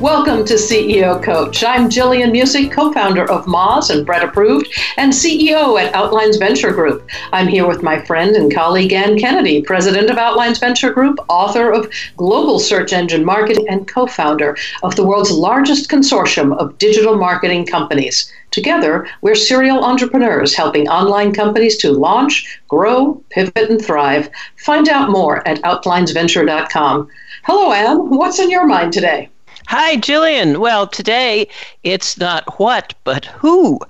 [0.00, 1.64] Welcome to CEO Coach.
[1.64, 6.70] I'm Gillian Muessig, co founder of Moz and Brett Approved, and CEO at Outlines Venture
[6.70, 7.08] Group.
[7.32, 11.72] I'm here with my friend and colleague Anne Kennedy, president of Outlines Venture Group, author
[11.72, 17.16] of Global Search Engine Marketing, and co founder of the world's largest consortium of digital
[17.16, 18.30] marketing companies.
[18.50, 24.28] Together, we're serial entrepreneurs helping online companies to launch, grow, pivot, and thrive.
[24.56, 27.08] Find out more at outlinesventure.com.
[27.44, 28.10] Hello, Anne.
[28.10, 29.30] What's in your mind today?
[29.68, 30.60] Hi, Gillian.
[30.60, 31.48] Well, today
[31.82, 33.80] it's not what, but who.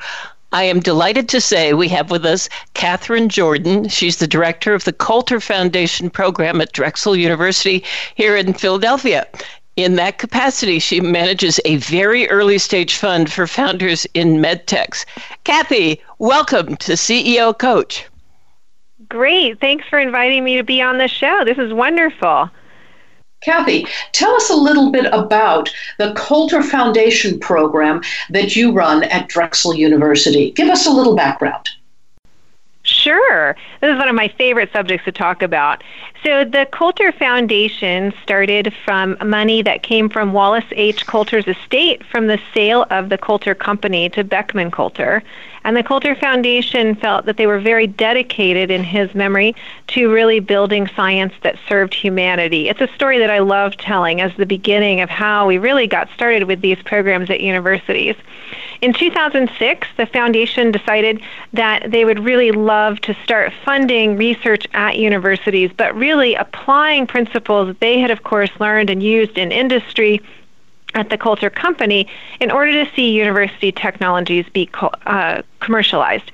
[0.50, 3.90] I am delighted to say we have with us Katherine Jordan.
[3.90, 9.26] She's the director of the Coulter Foundation program at Drexel University here in Philadelphia.
[9.76, 15.04] In that capacity, she manages a very early stage fund for founders in medtechs.
[15.44, 18.06] Kathy, welcome to CEO Coach.
[19.10, 19.60] Great.
[19.60, 21.44] Thanks for inviting me to be on the show.
[21.44, 22.48] This is wonderful.
[23.42, 29.28] Kathy, tell us a little bit about the Coulter Foundation program that you run at
[29.28, 30.50] Drexel University.
[30.52, 31.68] Give us a little background.
[32.82, 33.56] Sure.
[33.80, 35.82] This is one of my favorite subjects to talk about.
[36.26, 41.06] So, the Coulter Foundation started from money that came from Wallace H.
[41.06, 45.22] Coulter's estate from the sale of the Coulter Company to Beckman Coulter.
[45.62, 49.54] And the Coulter Foundation felt that they were very dedicated in his memory
[49.88, 52.68] to really building science that served humanity.
[52.68, 56.08] It's a story that I love telling as the beginning of how we really got
[56.14, 58.16] started with these programs at universities.
[58.80, 61.20] In 2006, the foundation decided
[61.52, 67.76] that they would really love to start funding research at universities, but really applying principles
[67.80, 70.20] they had, of course, learned and used in industry
[70.94, 72.08] at the Coulter Company
[72.40, 74.68] in order to see university technologies be
[75.06, 76.30] uh, commercialized.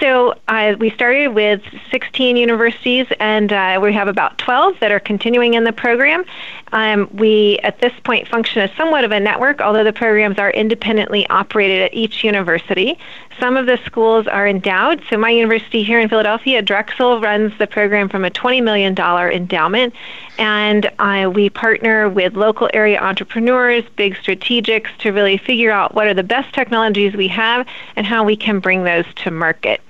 [0.00, 5.00] So uh, we started with 16 universities, and uh, we have about 12 that are
[5.00, 6.24] continuing in the program.
[6.72, 10.50] Um, we, at this point, function as somewhat of a network, although the programs are
[10.50, 12.98] independently operated at each university.
[13.38, 15.02] Some of the schools are endowed.
[15.08, 19.94] So my university here in Philadelphia, Drexel, runs the program from a $20 million endowment,
[20.38, 26.06] and uh, we partner with local area entrepreneurs, big strategics, to really figure out what
[26.06, 29.80] are the best technologies we have and how we can bring those to market.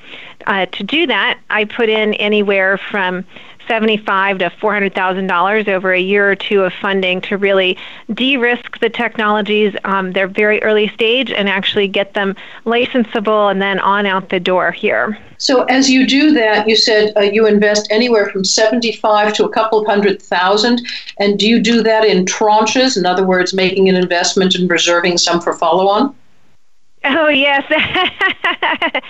[0.47, 3.25] Uh, to do that, I put in anywhere from
[3.67, 7.79] seventy-five to four hundred thousand dollars over a year or two of funding to really
[8.13, 9.75] de-risk the technologies.
[9.85, 12.37] Um, they're very early stage and actually get them
[12.67, 15.19] licensable and then on out the door here.
[15.39, 19.49] So as you do that, you said uh, you invest anywhere from seventy-five to a
[19.49, 20.87] couple of hundred thousand,
[21.19, 22.99] and do you do that in tranches?
[22.99, 26.15] In other words, making an investment and reserving some for follow-on.
[27.09, 27.63] Oh, yes,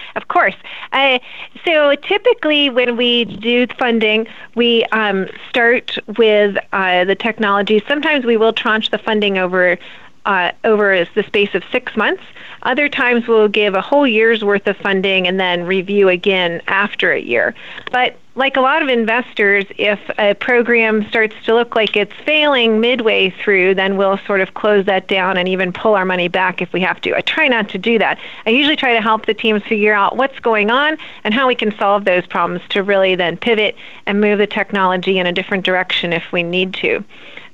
[0.16, 0.54] of course.
[0.92, 1.18] Uh,
[1.64, 7.82] so typically, when we do funding, we um, start with uh, the technology.
[7.88, 9.78] Sometimes we will tranche the funding over
[10.26, 12.22] uh, over the space of six months.
[12.62, 17.12] Other times we'll give a whole year's worth of funding and then review again after
[17.12, 17.54] a year.
[17.92, 22.80] But like a lot of investors, if a program starts to look like it's failing
[22.80, 26.60] midway through, then we'll sort of close that down and even pull our money back
[26.60, 27.16] if we have to.
[27.16, 28.18] I try not to do that.
[28.44, 31.54] I usually try to help the teams figure out what's going on and how we
[31.54, 35.64] can solve those problems to really then pivot and move the technology in a different
[35.64, 37.02] direction if we need to.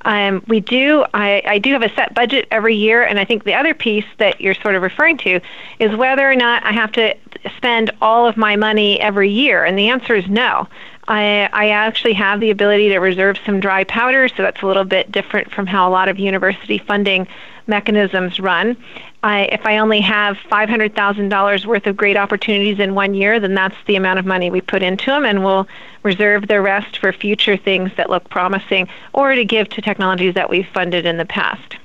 [0.05, 1.05] Um, we do.
[1.15, 4.05] I, I do have a set budget every year, and I think the other piece
[4.19, 5.41] that you're sort of referring to
[5.79, 7.17] is whether or not I have to
[7.57, 10.69] spend all of my money every year, and the answer is no.
[11.09, 14.85] I, I actually have the ability to reserve some dry powder, so that's a little
[14.85, 17.27] bit different from how a lot of university funding
[17.67, 18.77] mechanisms run.
[19.23, 23.77] I, if I only have $500,000 worth of great opportunities in one year, then that's
[23.87, 25.69] the amount of money we put into them, and we'll
[26.03, 30.51] reserve the rest for future things that look promising or to give to technologies that
[30.51, 31.77] we've funded in the past.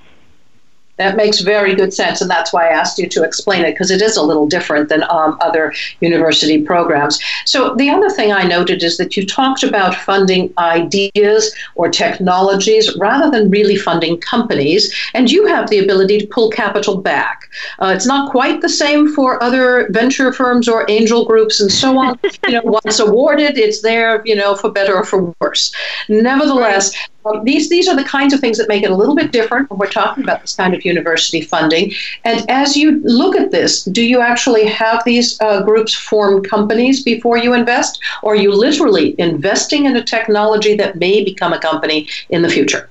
[0.97, 3.91] That makes very good sense, and that's why I asked you to explain it because
[3.91, 7.19] it is a little different than um, other university programs.
[7.45, 12.95] So, the other thing I noted is that you talked about funding ideas or technologies
[12.97, 17.49] rather than really funding companies, and you have the ability to pull capital back.
[17.79, 21.97] Uh, it's not quite the same for other venture firms or angel groups and so
[21.97, 22.19] on.
[22.47, 25.73] you know, once awarded, it's there, you know, for better or for worse.
[26.09, 26.93] Nevertheless,
[27.27, 29.69] Um, these these are the kinds of things that make it a little bit different
[29.69, 31.93] when we're talking about this kind of university funding.
[32.23, 37.03] And as you look at this, do you actually have these uh, groups form companies
[37.03, 41.59] before you invest, or are you literally investing in a technology that may become a
[41.59, 42.89] company in the future?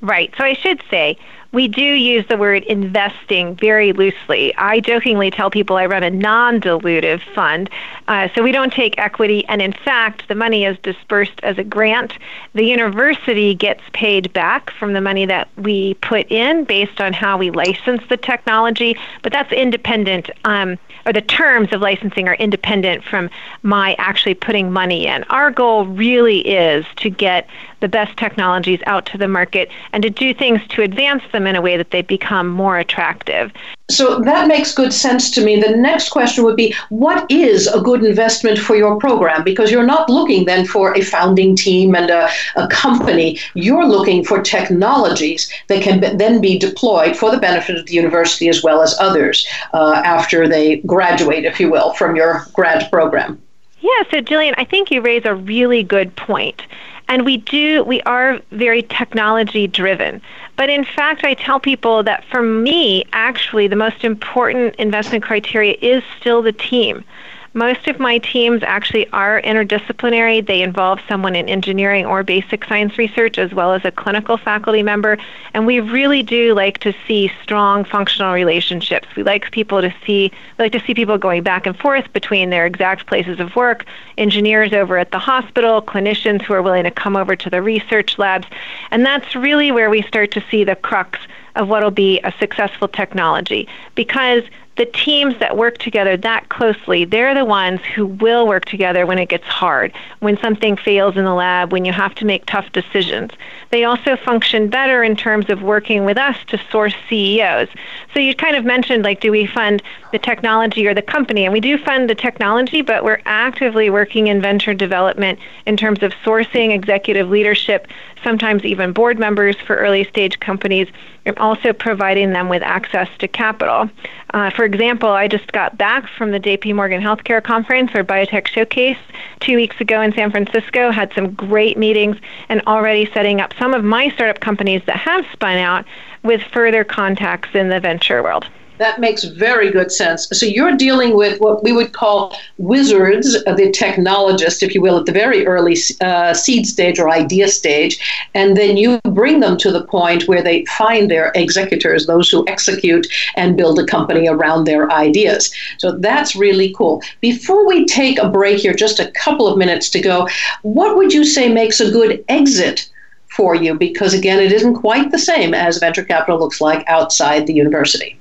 [0.00, 0.32] Right.
[0.38, 1.18] So I should say
[1.58, 4.54] we do use the word investing very loosely.
[4.54, 7.68] I jokingly tell people I run a non dilutive fund.
[8.06, 11.64] Uh, so we don't take equity, and in fact, the money is dispersed as a
[11.64, 12.12] grant.
[12.54, 17.36] The university gets paid back from the money that we put in based on how
[17.36, 20.78] we license the technology, but that's independent, um,
[21.08, 23.30] or the terms of licensing are independent from
[23.62, 25.24] my actually putting money in.
[25.24, 27.48] Our goal really is to get
[27.80, 31.56] the best technologies out to the market and to do things to advance them in
[31.56, 33.50] a way that they become more attractive.
[33.90, 35.60] So that makes good sense to me.
[35.60, 39.42] The next question would be what is a good investment for your program?
[39.42, 43.40] Because you're not looking then for a founding team and a, a company.
[43.54, 47.94] You're looking for technologies that can be, then be deployed for the benefit of the
[47.94, 52.90] university as well as others uh, after they graduate, if you will, from your grad
[52.90, 53.40] program.
[53.80, 56.62] Yeah, so Gillian, I think you raise a really good point.
[57.08, 60.20] And we do, we are very technology driven.
[60.58, 65.76] But in fact, I tell people that for me, actually, the most important investment criteria
[65.80, 67.04] is still the team.
[67.54, 70.46] Most of my teams actually are interdisciplinary.
[70.46, 74.82] They involve someone in engineering or basic science research as well as a clinical faculty
[74.82, 75.16] member.
[75.54, 79.08] And we really do like to see strong functional relationships.
[79.16, 82.50] We like people to see we like to see people going back and forth between
[82.50, 83.86] their exact places of work,
[84.18, 88.18] engineers over at the hospital, clinicians who are willing to come over to the research
[88.18, 88.46] labs.
[88.90, 91.18] And that's really where we start to see the crux
[91.56, 94.44] of what will be a successful technology because
[94.78, 99.18] the teams that work together that closely, they're the ones who will work together when
[99.18, 102.70] it gets hard, when something fails in the lab, when you have to make tough
[102.72, 103.32] decisions.
[103.70, 107.68] They also function better in terms of working with us to source CEOs.
[108.14, 109.82] So you kind of mentioned like, do we fund
[110.12, 111.44] the technology or the company?
[111.44, 116.04] And we do fund the technology, but we're actively working in venture development in terms
[116.04, 117.88] of sourcing executive leadership,
[118.22, 120.86] sometimes even board members for early stage companies,
[121.26, 123.90] and also providing them with access to capital.
[124.34, 128.46] Uh, for example, I just got back from the JP Morgan Healthcare Conference or Biotech
[128.46, 128.98] Showcase
[129.40, 132.16] two weeks ago in San Francisco, had some great meetings,
[132.48, 135.84] and already setting up some of my startup companies that have spun out
[136.22, 138.46] with further contacts in the venture world.
[138.78, 140.28] That makes very good sense.
[140.32, 144.98] So you're dealing with what we would call wizards, uh, the technologists, if you will,
[144.98, 147.98] at the very early uh, seed stage or idea stage,
[148.34, 152.46] and then you bring them to the point where they find their executors, those who
[152.46, 155.52] execute and build a company around their ideas.
[155.78, 157.02] So that's really cool.
[157.20, 160.28] Before we take a break here, just a couple of minutes to go,
[160.62, 162.88] what would you say makes a good exit?
[163.36, 167.46] For you, because again, it isn't quite the same as venture capital looks like outside
[167.46, 168.18] the university.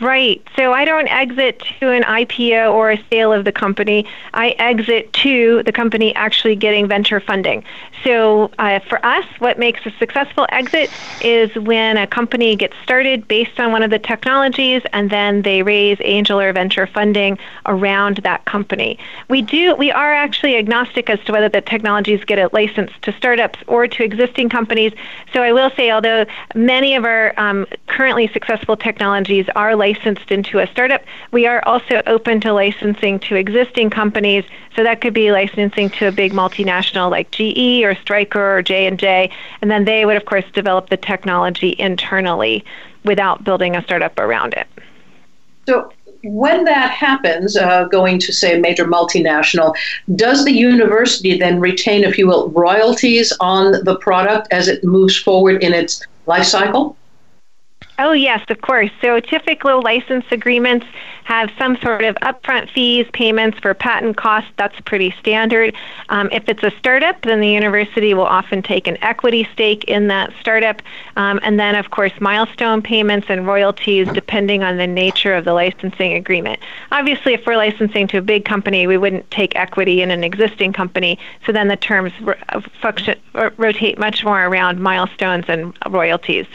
[0.00, 0.40] Right.
[0.54, 4.06] So I don't exit to an IPO or a sale of the company.
[4.32, 7.64] I exit to the company actually getting venture funding.
[8.04, 10.88] So uh, for us, what makes a successful exit
[11.20, 15.64] is when a company gets started based on one of the technologies and then they
[15.64, 17.36] raise angel or venture funding
[17.66, 19.00] around that company.
[19.28, 23.12] We do we are actually agnostic as to whether the technologies get a license to
[23.14, 24.92] startups or to existing companies.
[25.32, 26.24] So I will say although
[26.54, 31.02] many of our um, currently successful technologies are licensed licensed into a startup.
[31.32, 34.44] We are also open to licensing to existing companies.
[34.76, 39.30] So that could be licensing to a big multinational like GE or Stryker or J&J,
[39.60, 42.64] and then they would of course develop the technology internally
[43.04, 44.66] without building a startup around it.
[45.66, 45.92] So
[46.22, 49.74] when that happens, uh, going to say a major multinational,
[50.16, 55.16] does the university then retain, if you will, royalties on the product as it moves
[55.16, 56.96] forward in its life cycle?
[58.00, 58.92] Oh, yes, of course.
[59.00, 60.86] So typical license agreements
[61.24, 64.50] have some sort of upfront fees, payments for patent costs.
[64.56, 65.74] That's pretty standard.
[66.08, 70.06] Um, if it's a startup, then the university will often take an equity stake in
[70.08, 70.80] that startup.
[71.16, 75.52] Um, and then, of course, milestone payments and royalties depending on the nature of the
[75.52, 76.60] licensing agreement.
[76.92, 80.72] Obviously, if we're licensing to a big company, we wouldn't take equity in an existing
[80.72, 81.18] company.
[81.44, 82.12] So then the terms
[82.80, 83.18] function,
[83.56, 86.46] rotate much more around milestones and royalties.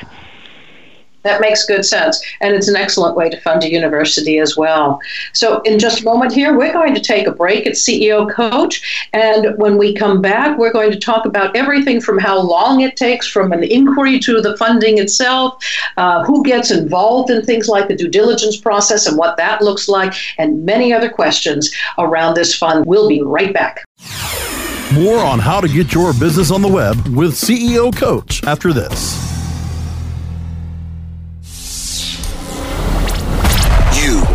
[1.24, 2.22] That makes good sense.
[2.42, 5.00] And it's an excellent way to fund a university as well.
[5.34, 9.08] So, in just a moment here, we're going to take a break at CEO Coach.
[9.14, 12.96] And when we come back, we're going to talk about everything from how long it
[12.96, 15.64] takes from an inquiry to the funding itself,
[15.98, 19.88] uh, who gets involved in things like the due diligence process and what that looks
[19.88, 22.86] like, and many other questions around this fund.
[22.86, 23.84] We'll be right back.
[24.94, 29.33] More on how to get your business on the web with CEO Coach after this.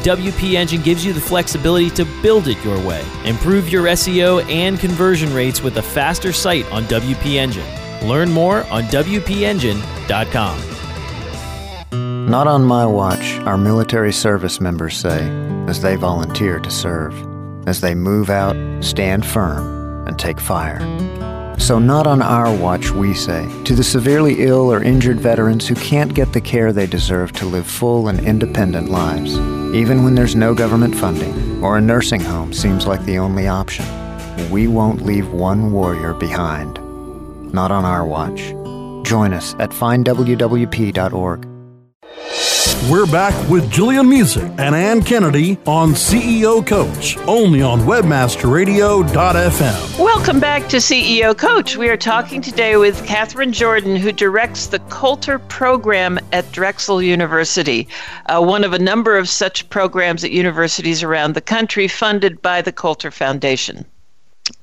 [0.00, 3.04] WP Engine gives you the flexibility to build it your way.
[3.24, 7.66] Improve your SEO and conversion rates with a faster site on WP Engine.
[8.08, 10.60] Learn more on WPEngine.com.
[12.30, 15.28] Not on my watch, our military service members say,
[15.66, 17.14] as they volunteer to serve,
[17.66, 20.78] as they move out, stand firm, and take fire.
[21.60, 25.74] So, not on our watch, we say, to the severely ill or injured veterans who
[25.74, 29.36] can't get the care they deserve to live full and independent lives,
[29.74, 33.84] even when there's no government funding or a nursing home seems like the only option.
[34.50, 36.78] We won't leave one warrior behind.
[37.52, 38.40] Not on our watch.
[39.06, 41.49] Join us at findwwp.org.
[42.90, 49.98] We're back with Gillian Muessig and Anne Kennedy on CEO Coach, only on WebmasterRadio.fm.
[49.98, 51.78] Welcome back to CEO Coach.
[51.78, 57.88] We are talking today with Katherine Jordan, who directs the Coulter program at Drexel University,
[58.26, 62.60] uh, one of a number of such programs at universities around the country funded by
[62.60, 63.86] the Coulter Foundation.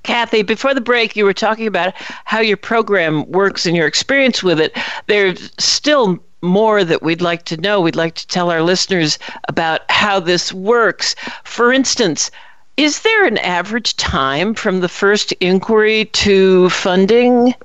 [0.04, 1.94] Kathy, before the break, you were talking about
[2.26, 4.78] how your program works and your experience with it.
[5.08, 7.82] There's still more that we'd like to know.
[7.82, 9.18] We'd like to tell our listeners
[9.48, 11.16] about how this works.
[11.44, 12.32] For instance,
[12.78, 17.56] is there an average time from the first inquiry to funding?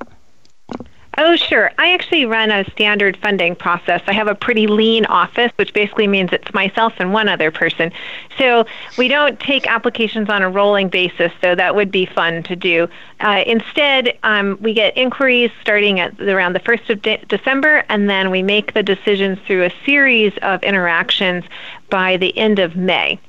[1.19, 1.71] Oh, sure.
[1.77, 4.01] I actually run a standard funding process.
[4.07, 7.93] I have a pretty lean office, which basically means it's myself and one other person.
[8.39, 8.65] So
[8.97, 12.89] we don't take applications on a rolling basis, so that would be fun to do.
[13.21, 18.09] Uh, instead, um, we get inquiries starting at around the 1st of de- December, and
[18.09, 21.45] then we make the decisions through a series of interactions
[21.91, 23.21] by the end of May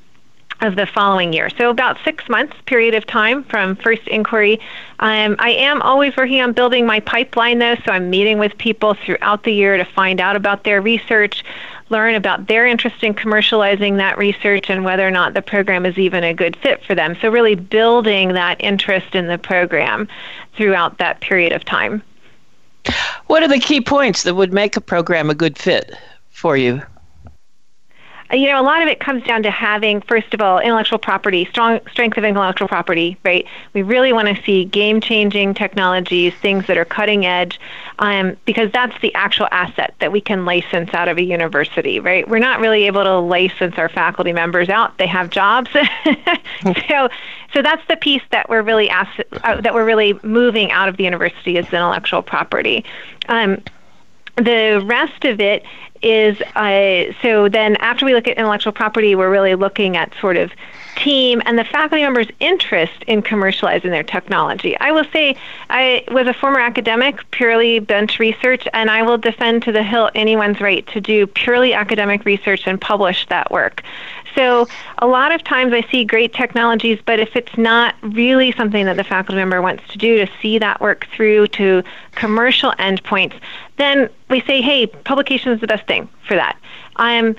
[0.64, 1.50] of the following year.
[1.50, 4.60] So about six months period of time from first inquiry.
[5.00, 8.94] Um, I am always working on building my pipeline though, so I'm meeting with people
[8.94, 11.44] throughout the year to find out about their research,
[11.90, 15.98] learn about their interest in commercializing that research and whether or not the program is
[15.98, 17.18] even a good fit for them.
[17.22, 20.08] So really building that interest in the program
[20.56, 22.02] throughout that period of time.
[23.28, 25.94] What are the key points that would make a program a good fit
[26.30, 26.82] for you?
[28.34, 31.46] You know, a lot of it comes down to having, first of all, intellectual property,
[31.46, 33.46] strong strength of intellectual property, right?
[33.74, 37.60] We really want to see game changing technologies, things that are cutting edge,
[38.00, 42.28] um, because that's the actual asset that we can license out of a university, right?
[42.28, 45.70] We're not really able to license our faculty members out; they have jobs,
[46.90, 47.10] so
[47.54, 49.12] so that's the piece that we're really ask,
[49.44, 52.84] uh, that we're really moving out of the university is intellectual property.
[53.30, 53.62] Um,
[54.36, 55.64] the rest of it
[56.02, 60.36] is uh, so then after we look at intellectual property, we're really looking at sort
[60.36, 60.52] of
[60.98, 64.78] team and the faculty members' interest in commercializing their technology.
[64.80, 65.36] I will say
[65.70, 70.12] I was a former academic, purely bench research, and I will defend to the hilt
[70.14, 73.82] anyone's right to do purely academic research and publish that work.
[74.36, 78.86] So a lot of times I see great technologies, but if it's not really something
[78.86, 83.40] that the faculty member wants to do to see that work through to commercial endpoints,
[83.78, 86.58] then we say, hey, publication is the best thing for that.
[86.96, 87.36] Um,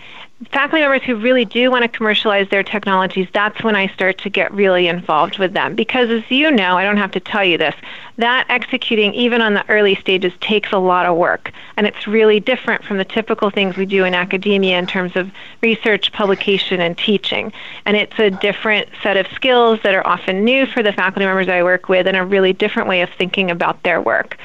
[0.50, 4.30] faculty members who really do want to commercialize their technologies, that's when I start to
[4.30, 5.74] get really involved with them.
[5.74, 7.74] Because as you know, I don't have to tell you this,
[8.16, 11.52] that executing, even on the early stages, takes a lot of work.
[11.76, 15.30] And it's really different from the typical things we do in academia in terms of
[15.62, 17.52] research, publication, and teaching.
[17.86, 21.48] And it's a different set of skills that are often new for the faculty members
[21.48, 24.36] I work with and a really different way of thinking about their work.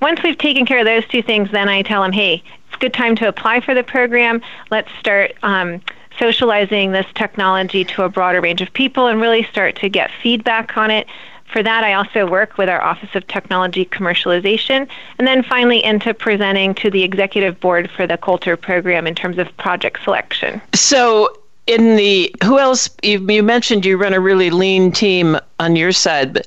[0.00, 2.42] once we've taken care of those two things, then I tell them, hey,
[2.80, 4.40] good time to apply for the program.
[4.70, 5.80] Let's start um,
[6.18, 10.76] socializing this technology to a broader range of people and really start to get feedback
[10.76, 11.06] on it.
[11.52, 16.12] For that, I also work with our Office of Technology Commercialization, and then finally into
[16.12, 20.60] presenting to the executive board for the Coulter program in terms of project selection.
[20.74, 25.76] So, in the who else you, you mentioned you run a really lean team on
[25.76, 26.46] your side, but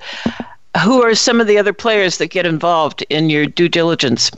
[0.83, 4.31] who are some of the other players that get involved in your due diligence?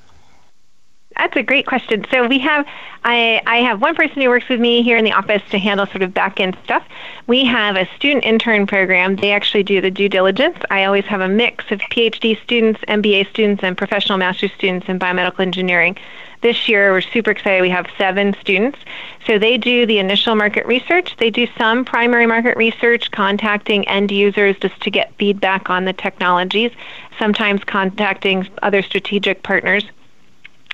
[1.18, 2.06] That's a great question.
[2.10, 2.66] So we have
[3.04, 5.88] I, I have one person who works with me here in the office to handle
[5.88, 6.84] sort of back end stuff.
[7.28, 9.16] We have a student intern program.
[9.16, 10.58] They actually do the due diligence.
[10.70, 15.00] I always have a mix of PhD students, MBA students, and professional master's students in
[15.00, 15.98] biomedical engineering.
[16.42, 17.62] This year, we're super excited.
[17.62, 18.80] We have seven students.
[19.28, 21.16] So they do the initial market research.
[21.18, 25.94] They do some primary market research, contacting end users just to get feedback on the
[25.94, 26.72] technologies,
[27.20, 29.86] sometimes contacting other strategic partners.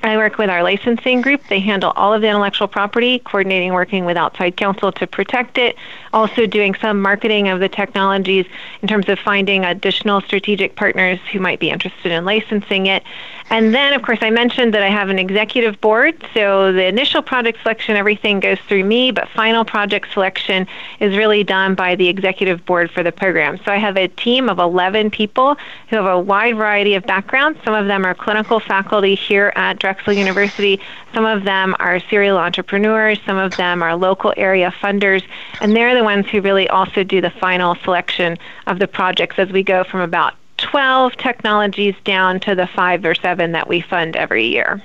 [0.03, 1.41] I work with our licensing group.
[1.49, 5.75] They handle all of the intellectual property, coordinating, working with outside counsel to protect it,
[6.13, 8.45] also doing some marketing of the technologies
[8.81, 13.03] in terms of finding additional strategic partners who might be interested in licensing it.
[13.49, 16.21] And then, of course, I mentioned that I have an executive board.
[16.33, 20.67] So the initial project selection, everything goes through me, but final project selection
[20.99, 23.57] is really done by the executive board for the program.
[23.63, 25.55] So I have a team of 11 people
[25.89, 27.57] who have a wide variety of backgrounds.
[27.63, 30.81] Some of them are clinical faculty here at Drexel University.
[31.13, 33.17] Some of them are serial entrepreneurs.
[33.25, 35.23] Some of them are local area funders.
[35.61, 39.49] And they're the ones who really also do the final selection of the projects as
[39.53, 44.15] we go from about 12 technologies down to the five or seven that we fund
[44.15, 44.81] every year.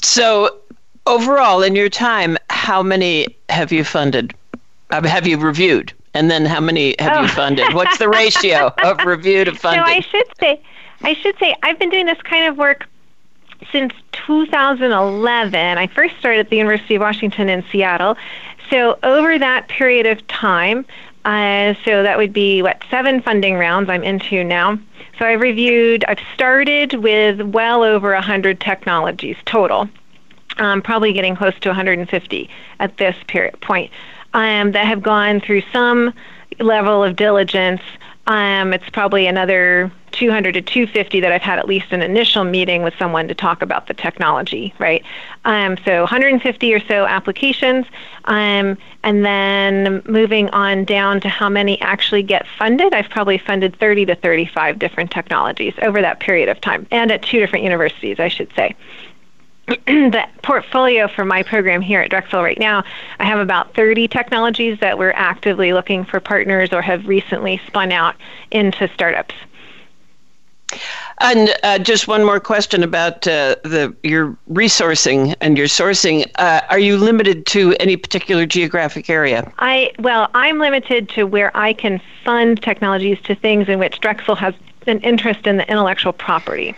[0.00, 0.58] So,
[1.06, 4.34] overall, in your time, how many have you funded?
[4.90, 5.92] Have you reviewed?
[6.14, 7.22] And then how many have oh.
[7.22, 7.72] you funded?
[7.72, 9.84] What's the ratio of review to funding?
[9.86, 10.60] So I should say,
[11.02, 12.86] I should say, I've been doing this kind of work
[13.70, 15.78] since 2011.
[15.78, 18.16] I first started at the University of Washington in Seattle.
[18.70, 20.84] So over that period of time,
[21.24, 24.78] uh, so that would be what seven funding rounds I'm into now.
[25.18, 26.04] So I've reviewed.
[26.08, 29.88] I've started with well over 100 technologies total.
[30.58, 33.90] Um, probably getting close to 150 at this period point
[34.34, 36.12] um, that have gone through some
[36.58, 37.80] level of diligence
[38.26, 42.82] um, it's probably another 200 to 250 that I've had at least an initial meeting
[42.82, 45.04] with someone to talk about the technology, right?
[45.44, 47.86] Um, so 150 or so applications,
[48.24, 52.94] um, and then moving on down to how many actually get funded.
[52.94, 57.22] I've probably funded 30 to 35 different technologies over that period of time, and at
[57.22, 58.76] two different universities, I should say.
[59.86, 62.82] the portfolio for my program here at Drexel right now,
[63.20, 67.92] I have about 30 technologies that we're actively looking for partners or have recently spun
[67.92, 68.16] out
[68.50, 69.34] into startups.
[71.20, 76.30] And uh, just one more question about uh, the your resourcing and your sourcing.
[76.36, 79.52] Uh, are you limited to any particular geographic area?
[79.58, 84.34] I well, I'm limited to where I can fund technologies to things in which Drexel
[84.36, 84.54] has
[84.86, 86.74] an interest in the intellectual property.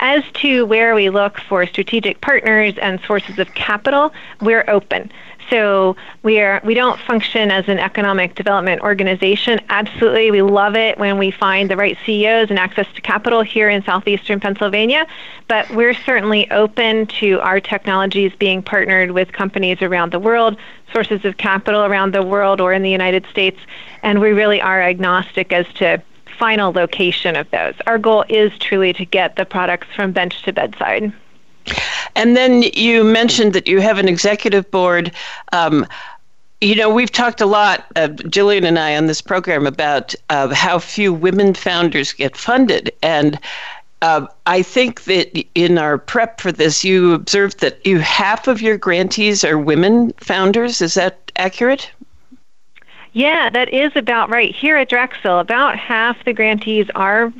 [0.00, 5.10] As to where we look for strategic partners and sources of capital, we're open.
[5.50, 9.60] So we are we don't function as an economic development organization.
[9.68, 13.68] Absolutely, we love it when we find the right CEOs and access to capital here
[13.68, 15.06] in southeastern Pennsylvania.
[15.46, 20.56] But we're certainly open to our technologies being partnered with companies around the world,
[20.92, 23.58] sources of capital around the world, or in the United States.
[24.02, 26.02] And we really are agnostic as to
[26.38, 27.74] final location of those.
[27.86, 31.12] Our goal is truly to get the products from bench to bedside.
[32.14, 35.12] And then you mentioned that you have an executive board.
[35.52, 35.86] Um,
[36.60, 40.52] you know, we've talked a lot, uh, Gillian and I, on this program about uh,
[40.54, 42.92] how few women founders get funded.
[43.02, 43.38] And
[44.02, 48.60] uh, I think that in our prep for this, you observed that you half of
[48.60, 50.80] your grantees are women founders.
[50.80, 51.90] Is that accurate?
[53.12, 54.54] Yeah, that is about right.
[54.54, 57.32] Here at Drexel, about half the grantees are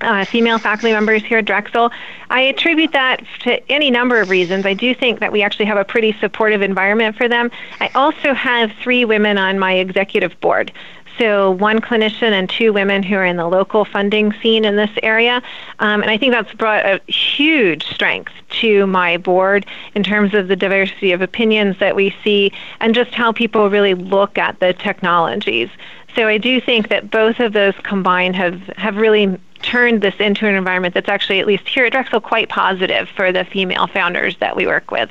[0.00, 1.90] uh, female faculty members here at Drexel.
[2.30, 4.66] I attribute that to any number of reasons.
[4.66, 7.50] I do think that we actually have a pretty supportive environment for them.
[7.80, 10.72] I also have three women on my executive board.
[11.18, 14.90] So, one clinician and two women who are in the local funding scene in this
[15.02, 15.42] area.
[15.80, 20.46] Um, and I think that's brought a huge strength to my board in terms of
[20.46, 24.72] the diversity of opinions that we see and just how people really look at the
[24.74, 25.70] technologies.
[26.14, 30.46] So, I do think that both of those combined have, have really turned this into
[30.46, 34.36] an environment that's actually, at least here at Drexel, quite positive for the female founders
[34.38, 35.10] that we work with.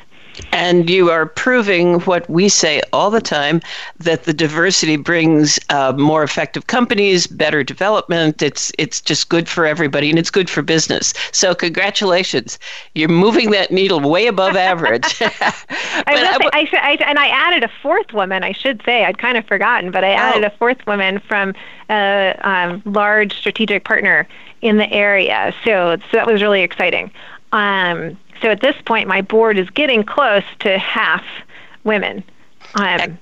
[0.51, 3.61] And you are proving what we say all the time
[3.99, 8.41] that the diversity brings uh, more effective companies, better development.
[8.41, 11.13] It's it's just good for everybody, and it's good for business.
[11.31, 12.59] So congratulations,
[12.95, 15.21] you're moving that needle way above average.
[15.21, 18.43] I, will say, I, I, and I added a fourth woman.
[18.43, 20.47] I should say I'd kind of forgotten, but I added oh.
[20.47, 21.53] a fourth woman from
[21.89, 24.27] a um, large strategic partner
[24.61, 25.53] in the area.
[25.63, 27.11] So so that was really exciting.
[27.51, 31.23] Um, so at this point, my board is getting close to half
[31.83, 32.23] women.
[32.75, 33.17] Um,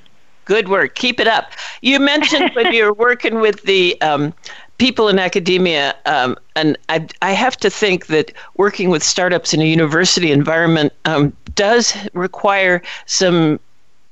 [0.45, 0.95] Good work.
[0.95, 1.51] Keep it up.
[1.81, 4.31] You mentioned when you're working with the um,
[4.77, 9.61] people in academia, um, and I, I, have to think that working with startups in
[9.61, 13.59] a university environment um, does require some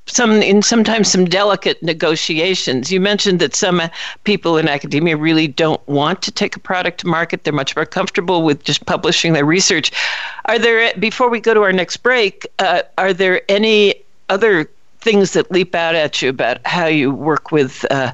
[0.06, 2.92] some in sometimes some delicate negotiations.
[2.92, 3.82] You mentioned that some
[4.24, 7.44] people in academia really don't want to take a product to market.
[7.44, 9.92] They're much more comfortable with just publishing their research.
[10.46, 12.48] Are there before we go to our next break?
[12.60, 13.96] Uh, are there any
[14.30, 18.12] other things that leap out at you about how you work with uh,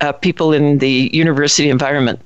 [0.00, 2.20] uh, people in the university environment?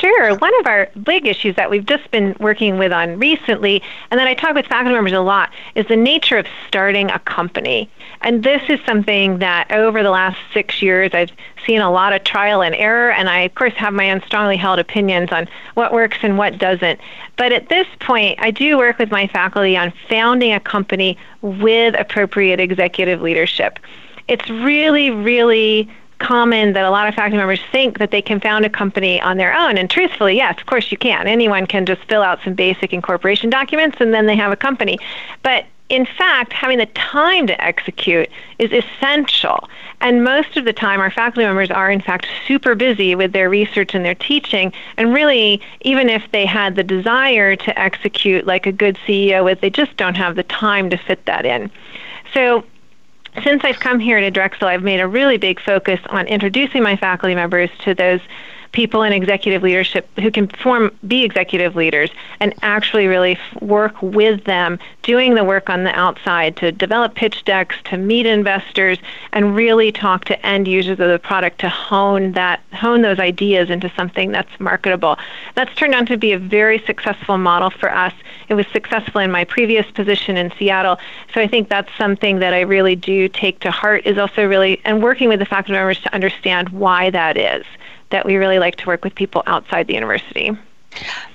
[0.00, 0.34] Sure.
[0.36, 4.26] One of our big issues that we've just been working with on recently, and that
[4.26, 7.86] I talk with faculty members a lot, is the nature of starting a company.
[8.22, 11.30] And this is something that over the last six years I've
[11.66, 14.56] seen a lot of trial and error, and I, of course, have my own strongly
[14.56, 16.98] held opinions on what works and what doesn't.
[17.36, 21.94] But at this point, I do work with my faculty on founding a company with
[21.98, 23.78] appropriate executive leadership.
[24.28, 28.64] It's really, really common that a lot of faculty members think that they can found
[28.64, 29.76] a company on their own.
[29.76, 31.26] And truthfully, yes, of course you can.
[31.26, 34.98] Anyone can just fill out some basic incorporation documents and then they have a company.
[35.42, 38.28] But in fact, having the time to execute
[38.60, 39.68] is essential.
[40.00, 43.50] And most of the time, our faculty members are, in fact, super busy with their
[43.50, 44.72] research and their teaching.
[44.96, 49.60] And really, even if they had the desire to execute like a good CEO would,
[49.60, 51.70] they just don't have the time to fit that in.
[52.32, 52.64] So
[53.44, 56.96] since I've come here to Drexel, I've made a really big focus on introducing my
[56.96, 58.20] faculty members to those
[58.72, 64.44] people in executive leadership who can form be executive leaders and actually really work with
[64.44, 68.98] them doing the work on the outside to develop pitch decks to meet investors
[69.32, 73.70] and really talk to end users of the product to hone that hone those ideas
[73.70, 75.18] into something that's marketable.
[75.54, 78.12] That's turned out to be a very successful model for us.
[78.48, 80.98] It was successful in my previous position in Seattle.
[81.34, 84.80] So I think that's something that I really do take to heart is also really
[84.84, 87.64] and working with the faculty members to understand why that is
[88.10, 90.56] that we really like to work with people outside the university.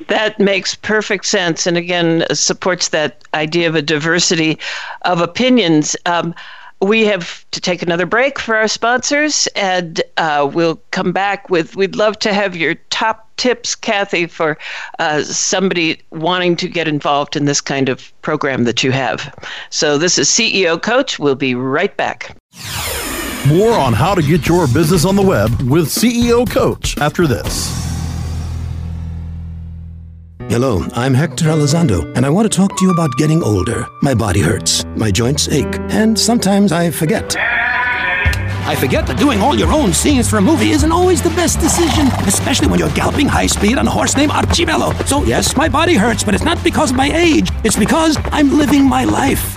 [0.07, 4.59] That makes perfect sense, and again supports that idea of a diversity
[5.03, 5.95] of opinions.
[6.05, 6.35] Um,
[6.81, 11.75] we have to take another break for our sponsors, and uh, we'll come back with.
[11.75, 14.57] We'd love to have your top tips, Kathy, for
[14.99, 19.33] uh, somebody wanting to get involved in this kind of program that you have.
[19.69, 21.17] So, this is CEO Coach.
[21.17, 22.35] We'll be right back.
[23.47, 27.69] More on how to get your business on the web with CEO Coach after this.
[30.49, 33.85] Hello, I'm Hector Elizondo, and I want to talk to you about getting older.
[34.01, 37.35] My body hurts, my joints ache, and sometimes I forget.
[37.37, 41.59] I forget that doing all your own scenes for a movie isn't always the best
[41.59, 45.05] decision, especially when you're galloping high speed on a horse named Archibello.
[45.07, 48.57] So, yes, my body hurts, but it's not because of my age, it's because I'm
[48.57, 49.53] living my life.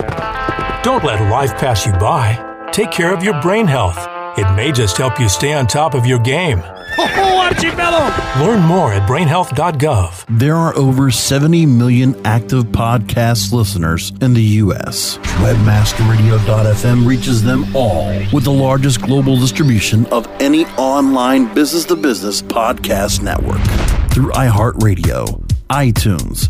[0.83, 2.48] Don't let life pass you by.
[2.79, 3.97] Take care of your brain health.
[4.37, 6.59] It may just help you stay on top of your game.
[6.63, 8.39] Oh, Archibello!
[8.39, 10.23] Learn more at brainhealth.gov.
[10.29, 15.17] There are over 70 million active podcast listeners in the U.S.
[15.17, 22.41] Webmasterradio.fm reaches them all with the largest global distribution of any online business to business
[22.41, 23.59] podcast network
[24.09, 26.49] through iHeartRadio iTunes,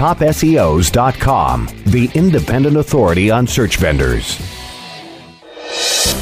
[0.00, 4.40] topseos.com, the independent authority on search vendors.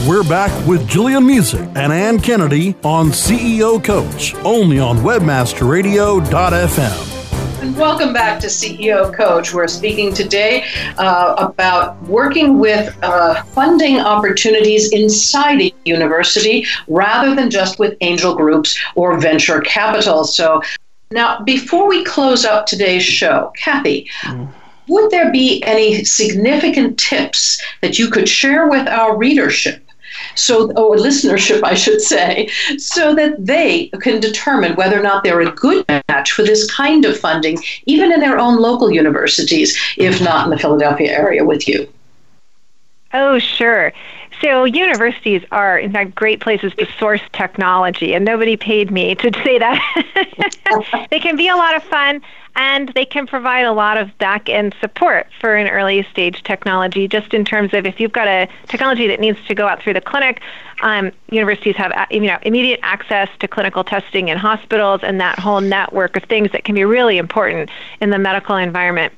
[0.04, 7.62] We're back with Gillian Muessig and Anne Kennedy on CEO Coach, only on WebmasterRadio.fm.
[7.62, 9.54] And welcome back to CEO Coach.
[9.54, 10.64] We're speaking today
[10.96, 18.34] uh, about working with uh, funding opportunities inside a university rather than just with angel
[18.34, 20.24] groups or venture capital.
[20.24, 20.62] So,
[21.10, 24.48] now before we close up today's show, Kathy, mm.
[24.88, 29.84] would there be any significant tips that you could share with our readership
[30.34, 35.40] so or listenership I should say, so that they can determine whether or not they're
[35.40, 40.20] a good match for this kind of funding, even in their own local universities, if
[40.20, 41.88] not in the Philadelphia area with you.
[43.14, 43.92] Oh, sure.
[44.40, 49.32] So universities are, in fact, great places to source technology, and nobody paid me to
[49.42, 51.06] say that.
[51.10, 52.22] they can be a lot of fun,
[52.54, 57.08] and they can provide a lot of back end support for an early stage technology.
[57.08, 59.94] Just in terms of if you've got a technology that needs to go out through
[59.94, 60.40] the clinic,
[60.82, 65.60] um, universities have you know immediate access to clinical testing in hospitals and that whole
[65.60, 67.70] network of things that can be really important
[68.00, 69.12] in the medical environment.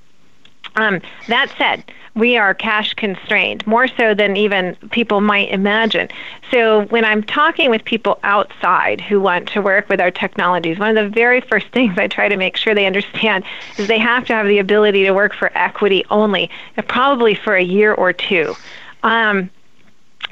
[0.76, 6.08] Um, that said we are cash constrained, more so than even people might imagine.
[6.50, 10.96] So, when I'm talking with people outside who want to work with our technologies, one
[10.96, 13.44] of the very first things I try to make sure they understand
[13.78, 16.50] is they have to have the ability to work for equity only,
[16.88, 18.54] probably for a year or two.
[19.02, 19.50] Um,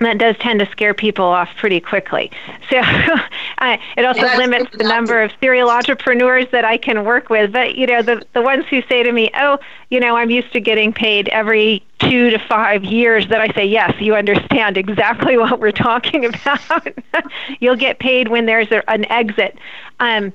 [0.00, 2.30] that does tend to scare people off pretty quickly.
[2.70, 2.78] So
[3.58, 7.52] uh, it also limits the number of serial entrepreneurs that I can work with.
[7.52, 9.58] But you know, the the ones who say to me, "Oh,
[9.90, 13.66] you know, I'm used to getting paid every two to five years," that I say,
[13.66, 16.88] "Yes, you understand exactly what we're talking about.
[17.61, 19.58] You'll get paid when there's a, an exit."
[20.00, 20.32] Um,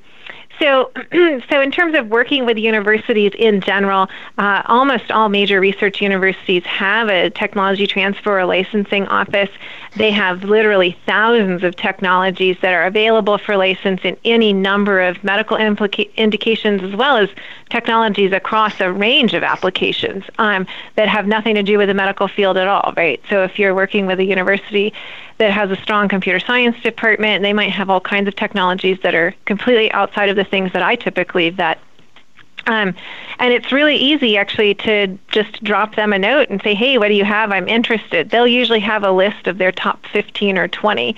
[0.60, 0.92] so,
[1.50, 6.64] so in terms of working with universities in general, uh, almost all major research universities
[6.66, 9.50] have a technology transfer or licensing office.
[9.96, 15.24] They have literally thousands of technologies that are available for license in any number of
[15.24, 17.30] medical implica- indications, as well as
[17.70, 22.28] technologies across a range of applications um, that have nothing to do with the medical
[22.28, 23.22] field at all, right?
[23.30, 24.94] So, if you're working with a university
[25.38, 27.42] that has a strong computer science department.
[27.42, 30.84] They might have all kinds of technologies that are completely outside of the things that
[30.84, 31.80] I typically vet.
[32.66, 32.96] Um,
[33.40, 37.10] and it's really easy actually to just drop them a note and say, hey, what
[37.10, 37.52] do you have?
[37.52, 38.30] I'm interested.
[38.30, 41.16] They'll usually have a list of their top 15 or 20.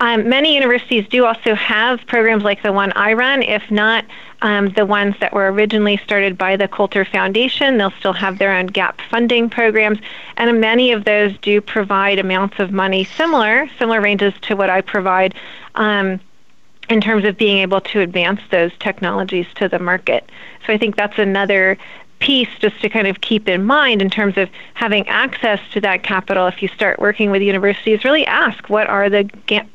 [0.00, 3.42] Um, many universities do also have programs like the one I run.
[3.42, 4.06] If not,
[4.40, 8.52] um, the ones that were originally started by the Coulter Foundation, they'll still have their
[8.52, 9.98] own gap funding programs,
[10.38, 14.80] and many of those do provide amounts of money similar, similar ranges to what I
[14.80, 15.34] provide.
[15.74, 16.18] Um,
[16.90, 20.28] in terms of being able to advance those technologies to the market.
[20.66, 21.78] So I think that's another
[22.18, 26.02] piece just to kind of keep in mind in terms of having access to that
[26.02, 26.46] capital.
[26.46, 29.24] If you start working with universities really ask what are the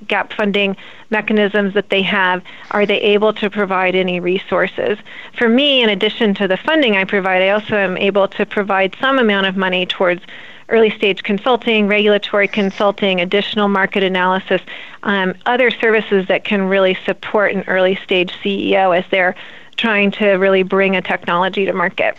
[0.07, 0.77] gap funding
[1.09, 2.43] mechanisms that they have?
[2.71, 4.99] Are they able to provide any resources?
[5.37, 8.95] For me in addition to the funding i provide i also am able to provide
[9.01, 10.21] some amount of money towards
[10.69, 14.61] early stage consulting, regulatory consulting, additional market analysis,
[15.03, 19.35] um, other services that can really support an early stage CEO as they're
[19.77, 22.17] trying to really bring a technology to market.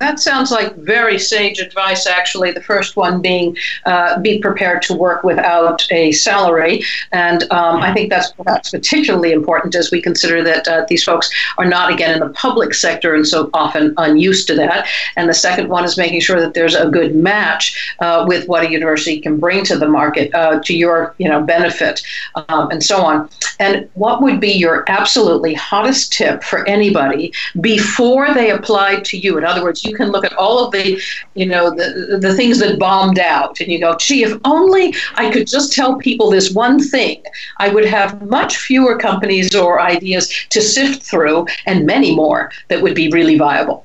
[0.00, 2.52] That sounds like very sage advice, actually.
[2.52, 6.84] The first one being uh, be prepared to work without a salary.
[7.10, 11.28] And um, I think that's perhaps particularly important as we consider that uh, these folks
[11.58, 14.86] are not, again, in the public sector and so often unused to that.
[15.16, 18.62] And the second one is making sure that there's a good match uh, with what
[18.62, 22.02] a university can bring to the market uh, to your you know, benefit
[22.36, 23.28] um, and so on.
[23.58, 29.38] And what would be your absolutely hottest tip for anybody before they apply to you?
[29.38, 31.00] In other words, you can look at all of the,
[31.34, 35.30] you know, the, the things that bombed out, and you go, gee, if only I
[35.30, 37.22] could just tell people this one thing,
[37.58, 42.82] I would have much fewer companies or ideas to sift through, and many more that
[42.82, 43.84] would be really viable.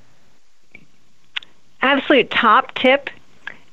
[1.82, 3.10] Absolute top tip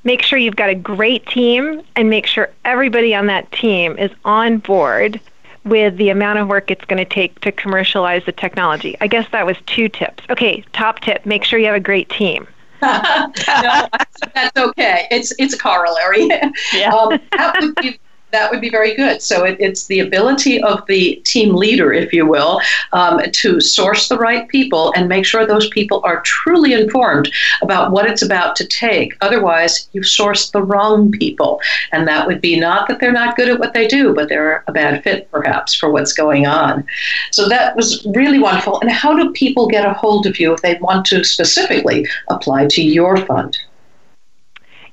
[0.05, 4.11] make sure you've got a great team and make sure everybody on that team is
[4.25, 5.21] on board
[5.65, 8.97] with the amount of work it's going to take to commercialize the technology.
[9.01, 10.25] I guess that was two tips.
[10.31, 12.47] Okay, top tip make sure you have a great team.
[12.83, 13.89] no,
[14.35, 15.07] that's okay.
[15.11, 16.27] It's it's a corollary.
[16.73, 16.91] Yeah.
[16.95, 18.01] Um, that would be
[18.33, 19.23] that would be very good.
[19.23, 22.61] So it, it's the ability of the team leader, if you will,
[22.93, 27.91] um, to source the right people and make sure those people are truly informed about
[27.91, 29.17] what it's about to take.
[29.21, 31.61] Otherwise, you've sourced the wrong people.
[31.93, 34.65] And that would be not that they're not good at what they do, but they're
[34.67, 36.87] a bad fit, perhaps, for what's going on.
[37.33, 38.81] So that was really wonderful.
[38.81, 42.67] And how do people get a hold of you if they want to specifically apply
[42.69, 43.57] to your fund?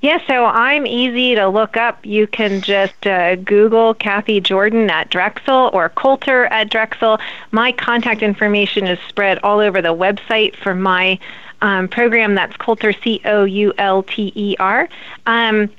[0.02, 2.06] Yeah, so I'm easy to look up.
[2.06, 7.20] You can just uh, Google Kathy Jordan at Drexel or Coulter at Drexel.
[7.52, 11.18] My contact information is spread all over the website for my
[11.62, 12.36] um, program.
[12.36, 14.88] That's Coulter, C O U L T E R.
[15.26, 15.70] Um,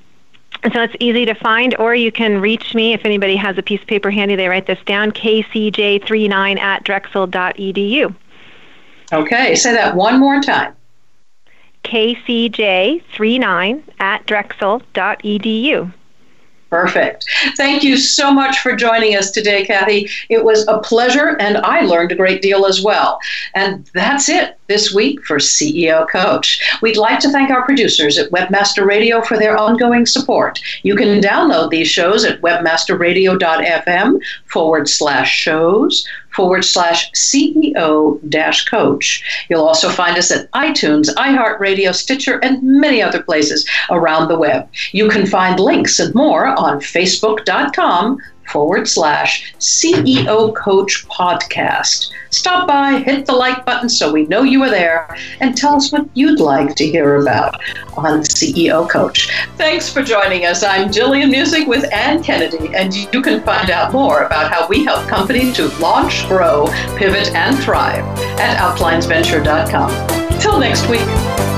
[0.72, 3.80] so it's easy to find, or you can reach me if anybody has a piece
[3.80, 4.34] of paper handy.
[4.34, 8.14] They write this down kcj39 at drexel.edu.
[9.12, 10.74] Okay, say that one more time
[11.84, 15.92] kcj39 at drexel.edu.
[16.70, 17.24] Perfect.
[17.56, 20.10] Thank you so much for joining us today, Kathy.
[20.28, 23.18] It was a pleasure, and I learned a great deal as well.
[23.54, 26.62] And that's it this week for CEO Coach.
[26.82, 30.60] We'd like to thank our producers at Webmaster Radio for their ongoing support.
[30.82, 36.06] You can download these shows at webmasterradio.fm forward slash shows
[36.38, 39.24] forward slash CEO dash coach.
[39.50, 44.68] You'll also find us at iTunes, iHeartRadio, Stitcher, and many other places around the web.
[44.92, 52.12] You can find links and more on facebook.com forward slash CEO Coach Podcast.
[52.30, 55.90] Stop by, hit the like button so we know you are there, and tell us
[55.92, 57.60] what you'd like to hear about
[57.96, 59.30] on CEO Coach.
[59.56, 60.62] Thanks for joining us.
[60.62, 64.84] I'm Gillian Muessig with Anne Kennedy, and you can find out more about how we
[64.84, 68.04] help companies to launch, grow, pivot, and thrive
[68.38, 70.38] at outlinesventure.com.
[70.38, 71.57] Till next week.